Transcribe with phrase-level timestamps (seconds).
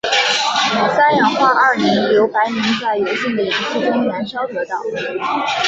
[0.97, 4.75] 三氧化二磷由白磷在有限的氧气中燃烧得到。